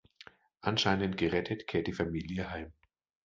[0.61, 2.73] Anscheinend gerettet kehrt die Familie heim.